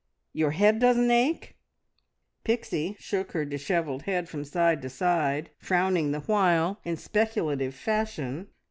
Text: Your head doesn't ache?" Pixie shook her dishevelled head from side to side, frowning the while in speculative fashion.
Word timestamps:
Your 0.33 0.49
head 0.49 0.79
doesn't 0.79 1.11
ache?" 1.11 1.55
Pixie 2.43 2.95
shook 2.97 3.33
her 3.33 3.45
dishevelled 3.45 4.01
head 4.05 4.27
from 4.27 4.43
side 4.43 4.81
to 4.81 4.89
side, 4.89 5.51
frowning 5.59 6.11
the 6.11 6.21
while 6.21 6.79
in 6.83 6.97
speculative 6.97 7.75
fashion. 7.75 8.47